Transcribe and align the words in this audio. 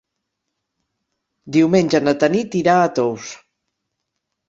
Diumenge 1.59 2.03
na 2.07 2.17
Tanit 2.25 2.61
irà 2.65 2.81
a 2.81 2.91
Tous. 3.01 3.33